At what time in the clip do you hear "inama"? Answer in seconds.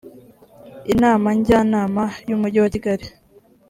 0.93-1.27